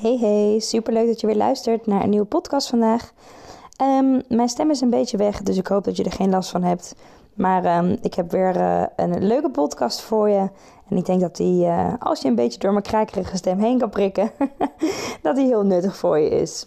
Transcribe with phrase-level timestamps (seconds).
[0.00, 3.12] Hey hey, superleuk dat je weer luistert naar een nieuwe podcast vandaag.
[3.76, 6.50] Ehm, mijn stem is een beetje weg, dus ik hoop dat je er geen last
[6.50, 6.94] van hebt.
[7.34, 10.48] Maar ehm, ik heb weer uh, een leuke podcast voor je.
[10.88, 13.78] En ik denk dat die, uh, als je een beetje door mijn krakerige stem heen
[13.78, 14.30] kan prikken,
[15.22, 16.66] dat die heel nuttig voor je is.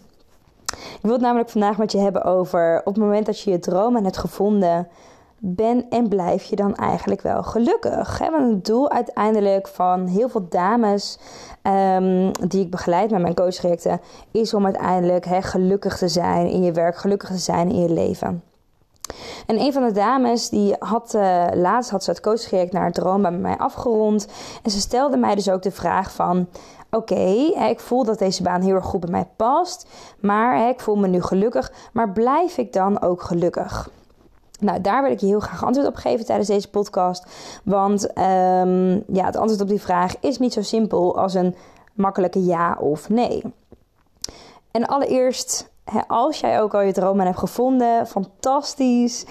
[0.66, 3.58] Ik wil het namelijk vandaag met je hebben over op het moment dat je je
[3.58, 4.88] dromen hebt gevonden,
[5.44, 8.18] ben en blijf je dan eigenlijk wel gelukkig?
[8.18, 8.30] Hè?
[8.30, 11.18] Want het doel uiteindelijk van heel veel dames
[11.62, 16.62] um, die ik begeleid met mijn coachtrajecten is om uiteindelijk hè, gelukkig te zijn in
[16.62, 18.42] je werk, gelukkig te zijn in je leven.
[19.46, 22.94] En een van de dames die had uh, laatst had ze het coachtraject naar het
[22.94, 24.26] droom bij mij afgerond.
[24.62, 26.48] En ze stelde mij dus ook de vraag van...
[26.90, 27.24] Oké,
[27.68, 29.86] ik voel dat deze baan heel erg goed bij mij past.
[30.20, 31.72] Maar ik voel me nu gelukkig.
[31.92, 33.90] Maar blijf ik dan ook gelukkig?
[34.62, 37.26] Nou, daar wil ik je heel graag antwoord op geven tijdens deze podcast.
[37.64, 41.54] Want um, ja, het antwoord op die vraag is niet zo simpel als een
[41.94, 43.42] makkelijke ja of nee.
[44.70, 45.70] En allereerst,
[46.06, 49.24] als jij ook al je dromen hebt gevonden, fantastisch.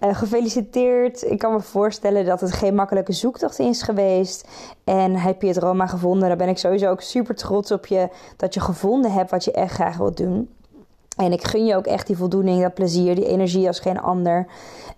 [0.00, 1.30] Uh, gefeliciteerd.
[1.30, 4.48] Ik kan me voorstellen dat het geen makkelijke zoektocht is geweest.
[4.84, 8.08] En heb je het droom gevonden, dan ben ik sowieso ook super trots op je
[8.36, 10.55] dat je gevonden hebt wat je echt graag wilt doen.
[11.16, 14.46] En ik gun je ook echt die voldoening, dat plezier, die energie als geen ander.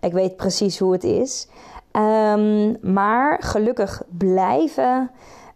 [0.00, 1.48] Ik weet precies hoe het is.
[1.92, 5.10] Um, maar gelukkig blijven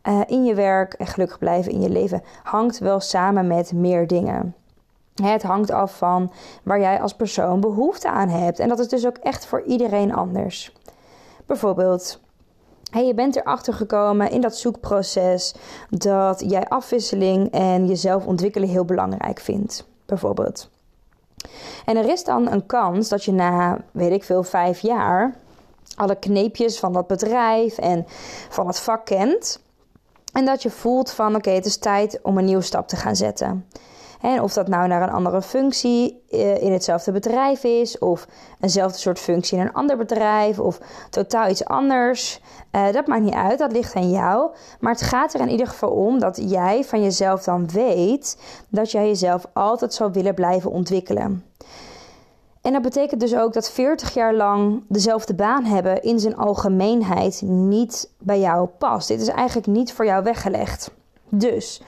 [0.09, 4.07] uh, in je werk en gelukkig blijven in je leven hangt wel samen met meer
[4.07, 4.55] dingen.
[5.23, 6.33] Het hangt af van
[6.63, 8.59] waar jij als persoon behoefte aan hebt.
[8.59, 10.73] En dat is dus ook echt voor iedereen anders.
[11.47, 12.21] Bijvoorbeeld,
[12.93, 15.55] je bent erachter gekomen in dat zoekproces
[15.89, 20.69] dat jij afwisseling en jezelf ontwikkelen heel belangrijk vindt bijvoorbeeld.
[21.85, 25.35] En er is dan een kans dat je na, weet ik veel, vijf jaar
[25.97, 28.05] alle kneepjes van dat bedrijf en
[28.49, 29.61] van het vak kent.
[30.33, 33.17] En dat je voelt van oké, het is tijd om een nieuwe stap te gaan
[33.17, 33.67] zetten.
[34.23, 38.27] En of dat nou naar een andere functie eh, in hetzelfde bedrijf is, of
[38.61, 42.41] eenzelfde soort functie in een ander bedrijf, of totaal iets anders.
[42.73, 44.51] Uh, dat maakt niet uit, dat ligt aan jou.
[44.81, 48.39] Maar het gaat er in ieder geval om dat jij van jezelf dan weet
[48.69, 51.45] dat jij jezelf altijd zou willen blijven ontwikkelen.
[52.61, 57.43] En dat betekent dus ook dat 40 jaar lang dezelfde baan hebben in zijn algemeenheid
[57.45, 59.09] niet bij jou past.
[59.09, 60.91] Dit is eigenlijk niet voor jou weggelegd.
[61.29, 61.83] Dus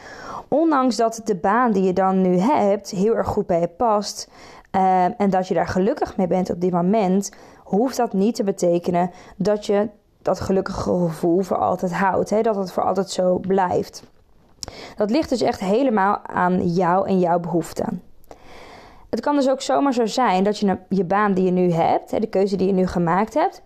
[0.54, 4.31] ondanks dat de baan die je dan nu hebt heel erg goed bij je past
[4.72, 8.44] uh, en dat je daar gelukkig mee bent op dit moment, hoeft dat niet te
[8.44, 9.88] betekenen dat je
[10.22, 12.31] dat gelukkige gevoel voor altijd houdt.
[12.31, 12.41] Hè?
[12.41, 14.03] Dat het voor altijd zo blijft.
[14.97, 18.03] Dat ligt dus echt helemaal aan jou en jouw behoeften.
[19.10, 22.21] Het kan dus ook zomaar zo zijn dat je je baan die je nu hebt,
[22.21, 23.62] de keuze die je nu gemaakt hebt,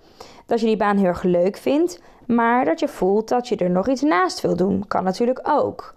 [0.46, 3.70] dat je die baan heel erg leuk vindt, maar dat je voelt dat je er
[3.70, 4.84] nog iets naast wil doen.
[4.88, 5.96] Kan natuurlijk ook.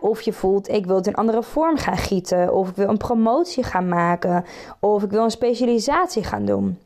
[0.00, 2.96] Of je voelt, ik wil het in andere vorm gaan gieten, of ik wil een
[2.96, 4.44] promotie gaan maken,
[4.80, 6.78] of ik wil een specialisatie gaan doen.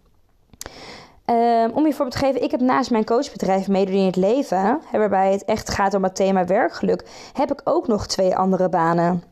[1.30, 4.80] Um, om je voorbeeld te geven, ik heb naast mijn coachbedrijf Meedoen in het Leven,
[4.92, 9.22] waarbij het echt gaat om het thema werkgeluk, heb ik ook nog twee andere banen.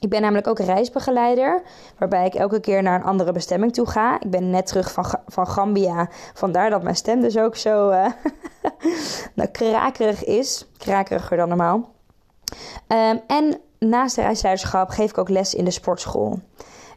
[0.00, 1.62] Ik ben namelijk ook reisbegeleider,
[1.98, 4.20] waarbij ik elke keer naar een andere bestemming toe ga.
[4.20, 8.06] Ik ben net terug van, van Gambia, vandaar dat mijn stem dus ook zo uh,
[9.34, 10.66] nou, krakerig is.
[10.76, 11.96] Krakeriger dan normaal.
[12.88, 16.38] Um, en naast de reisleiderschap geef ik ook les in de sportschool.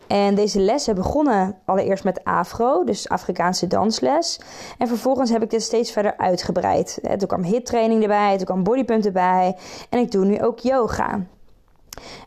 [0.08, 4.40] En deze lessen begonnen allereerst met afro, dus Afrikaanse dansles.
[4.78, 7.00] En vervolgens heb ik dit steeds verder uitgebreid.
[7.18, 9.58] Toen kwam hittraining erbij, toen kwam bodypump erbij.
[9.90, 11.20] En ik doe nu ook yoga.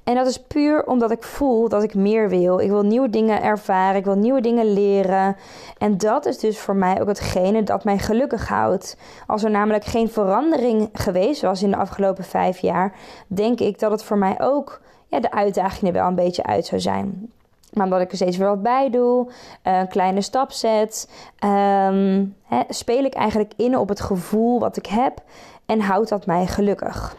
[0.04, 2.58] En dat is puur omdat ik voel dat ik meer wil.
[2.58, 5.36] Ik wil nieuwe dingen ervaren, ik wil nieuwe dingen leren.
[5.78, 8.96] En dat is dus voor mij ook hetgene dat mij gelukkig houdt.
[9.26, 12.92] Als er namelijk geen verandering geweest was in de afgelopen vijf jaar,
[13.26, 16.66] denk ik dat het voor mij ook ja, de uitdaging er wel een beetje uit
[16.66, 17.32] zou zijn.
[17.72, 19.30] Maar omdat ik er steeds weer wat bij doe,
[19.62, 21.10] een kleine stap zet,
[21.44, 22.36] um,
[22.68, 25.22] speel ik eigenlijk in op het gevoel wat ik heb
[25.66, 27.16] en houdt dat mij gelukkig.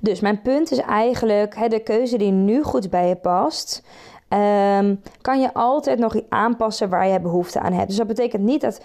[0.00, 3.82] Dus mijn punt is eigenlijk, de keuze die nu goed bij je past,
[4.28, 7.88] um, kan je altijd nog aanpassen waar je behoefte aan hebt.
[7.88, 8.80] Dus dat betekent niet dat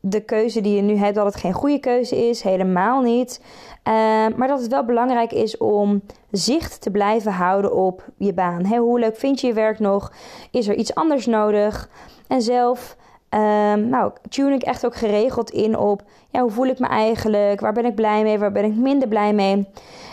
[0.00, 2.42] de keuze die je nu hebt, dat het geen goede keuze is.
[2.42, 3.40] Helemaal niet.
[3.88, 3.94] Uh,
[4.36, 8.66] maar dat het wel belangrijk is om zicht te blijven houden op je baan.
[8.66, 10.12] Hoe leuk vind je je werk nog?
[10.50, 11.88] Is er iets anders nodig?
[12.28, 12.96] En zelf
[13.34, 17.60] Um, nou, tune ik echt ook geregeld in op ja, hoe voel ik me eigenlijk?
[17.60, 18.38] Waar ben ik blij mee?
[18.38, 19.68] Waar ben ik minder blij mee?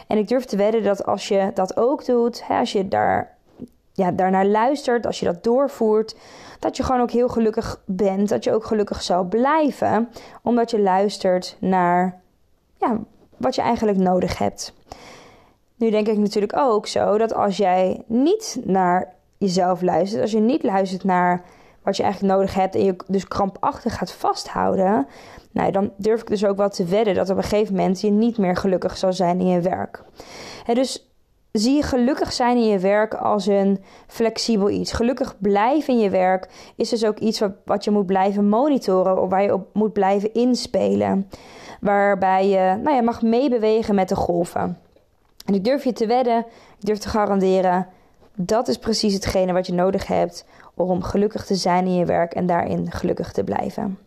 [0.07, 3.35] En ik durf te wedden dat als je dat ook doet, hè, als je daar,
[3.93, 6.15] ja, daarnaar luistert, als je dat doorvoert,
[6.59, 8.29] dat je gewoon ook heel gelukkig bent.
[8.29, 10.09] Dat je ook gelukkig zal blijven,
[10.43, 12.21] omdat je luistert naar
[12.77, 12.99] ja,
[13.37, 14.73] wat je eigenlijk nodig hebt.
[15.75, 20.39] Nu denk ik natuurlijk ook zo dat als jij niet naar jezelf luistert, als je
[20.39, 21.43] niet luistert naar
[21.87, 25.07] wat je eigenlijk nodig hebt en je dus krampachtig gaat vasthouden,
[25.51, 28.09] nou, dan durf ik dus ook wel te wedden dat op een gegeven moment je
[28.09, 30.03] niet meer gelukkig zal zijn in je werk.
[30.73, 31.09] dus
[31.51, 34.91] zie je gelukkig zijn in je werk als een flexibel iets.
[34.91, 39.21] Gelukkig blijven in je werk is dus ook iets wat, wat je moet blijven monitoren
[39.21, 41.29] of waar je op moet blijven inspelen.
[41.81, 44.77] Waarbij je nou ja, mag meebewegen met de golven.
[45.45, 46.37] En ik durf je te wedden,
[46.79, 47.87] ik durf te garanderen,
[48.39, 52.33] dat is precies hetgene wat je nodig hebt om gelukkig te zijn in je werk
[52.33, 53.97] en daarin gelukkig te blijven.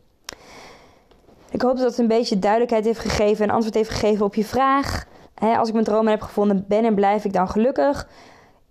[1.50, 4.44] Ik hoop dat het een beetje duidelijkheid heeft gegeven en antwoord heeft gegeven op je
[4.44, 5.06] vraag.
[5.34, 8.08] als ik mijn dromen heb gevonden, ben en blijf ik dan gelukkig?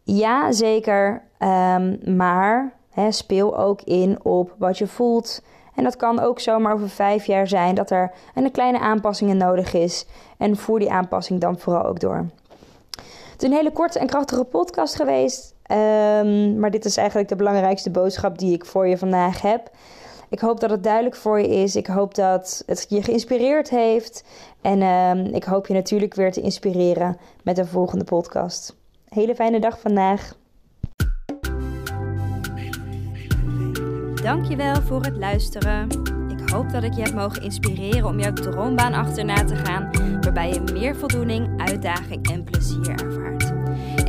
[0.04, 1.22] Ja, zeker.
[1.40, 2.74] Um, maar
[3.10, 5.42] speel ook in op wat je voelt.
[5.76, 9.74] En dat kan ook zomaar over vijf jaar zijn dat er een kleine aanpassingen nodig
[9.74, 10.06] is.
[10.38, 12.26] En voer die aanpassing dan vooral ook door.
[13.40, 15.56] Het is een hele korte en krachtige podcast geweest.
[15.72, 19.70] Um, maar dit is eigenlijk de belangrijkste boodschap die ik voor je vandaag heb.
[20.30, 21.76] Ik hoop dat het duidelijk voor je is.
[21.76, 24.24] Ik hoop dat het je geïnspireerd heeft.
[24.62, 28.76] En um, ik hoop je natuurlijk weer te inspireren met een volgende podcast.
[29.10, 30.36] Hele fijne dag vandaag.
[34.24, 35.88] Dankjewel voor het luisteren.
[36.50, 39.90] Ik hoop dat ik je heb mogen inspireren om jouw droombaan achterna te gaan,
[40.22, 43.29] waarbij je meer voldoening, uitdaging en plezier ervaart.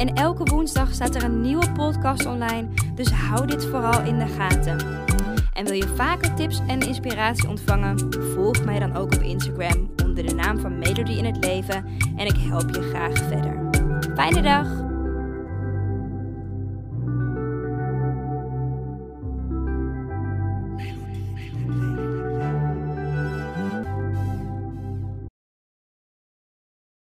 [0.00, 4.26] En elke woensdag staat er een nieuwe podcast online, dus hou dit vooral in de
[4.26, 4.78] gaten.
[5.52, 8.12] En wil je vaker tips en inspiratie ontvangen?
[8.34, 11.84] Volg mij dan ook op Instagram onder de naam van Melody in het Leven
[12.16, 13.68] en ik help je graag verder.
[14.14, 14.79] Fijne dag!